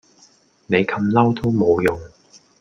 [0.65, 1.99] 你咁嬲都無用